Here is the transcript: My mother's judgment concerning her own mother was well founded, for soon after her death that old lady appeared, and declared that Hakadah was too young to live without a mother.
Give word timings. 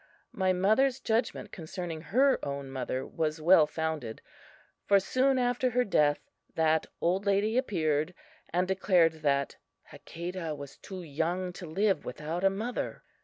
My 0.31 0.51
mother's 0.51 0.99
judgment 0.99 1.51
concerning 1.51 2.01
her 2.01 2.43
own 2.43 2.71
mother 2.71 3.05
was 3.05 3.39
well 3.39 3.67
founded, 3.67 4.19
for 4.83 4.99
soon 4.99 5.37
after 5.37 5.69
her 5.69 5.83
death 5.83 6.27
that 6.55 6.87
old 7.01 7.27
lady 7.27 7.55
appeared, 7.55 8.15
and 8.49 8.67
declared 8.67 9.21
that 9.21 9.57
Hakadah 9.91 10.57
was 10.57 10.77
too 10.77 11.03
young 11.03 11.53
to 11.53 11.67
live 11.67 12.03
without 12.03 12.43
a 12.43 12.49
mother. 12.49 13.03